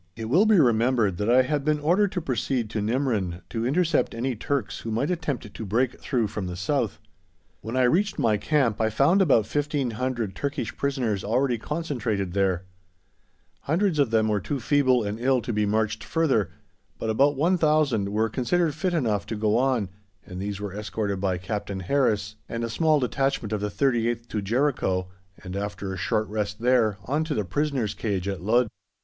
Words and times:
It 0.15 0.29
will 0.29 0.47
be 0.47 0.59
remembered 0.59 1.17
that 1.17 1.29
I 1.29 1.43
had 1.43 1.63
been 1.63 1.79
ordered 1.79 2.11
to 2.13 2.21
proceed 2.23 2.71
to 2.71 2.81
Nimrin 2.81 3.43
to 3.49 3.67
intercept 3.67 4.15
any 4.15 4.35
Turks 4.35 4.79
who 4.79 4.89
might 4.89 5.11
attempt 5.11 5.53
to 5.53 5.63
break 5.63 5.99
through 6.01 6.25
from 6.25 6.47
the 6.47 6.55
South. 6.55 6.99
When 7.61 7.77
I 7.77 7.83
reached 7.83 8.17
my 8.17 8.35
camp 8.37 8.81
I 8.81 8.89
found 8.89 9.21
about 9.21 9.45
1,500 9.45 10.35
Turkish 10.35 10.75
prisoners 10.75 11.23
already 11.23 11.59
concentrated 11.59 12.33
there; 12.33 12.63
hundreds 13.59 13.99
of 13.99 14.09
them 14.09 14.27
were 14.27 14.39
too 14.39 14.59
feeble 14.59 15.03
and 15.03 15.19
ill 15.19 15.39
to 15.39 15.53
be 15.53 15.67
marched 15.67 16.03
further, 16.03 16.49
but 16.97 17.11
about 17.11 17.35
1,000 17.35 18.09
were 18.09 18.27
considered 18.27 18.73
fit 18.73 18.95
enough 18.95 19.27
to 19.27 19.35
go 19.35 19.55
on, 19.55 19.87
and 20.25 20.41
these 20.41 20.59
were 20.59 20.73
escorted 20.73 21.21
by 21.21 21.37
Captain 21.37 21.81
Harris 21.81 22.37
and 22.49 22.63
a 22.63 22.71
small 22.71 22.99
detachment 22.99 23.53
of 23.53 23.61
the 23.61 23.69
38th 23.69 24.27
to 24.29 24.41
Jericho, 24.41 25.09
and, 25.43 25.55
after 25.55 25.93
a 25.93 25.97
short 25.97 26.27
rest 26.27 26.57
there, 26.59 26.97
on 27.05 27.23
to 27.25 27.35
the 27.35 27.45
prisoners' 27.45 27.93
cage 27.93 28.27
at 28.27 28.41
Ludd. 28.41 28.67